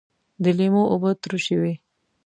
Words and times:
د 0.43 0.45
لیمو 0.57 0.83
اوبه 0.91 1.09
ترشی 1.21 1.55
وي 1.61 1.73